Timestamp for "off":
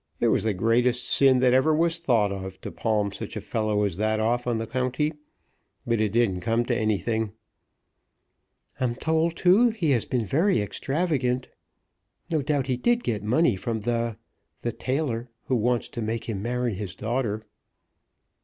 4.19-4.47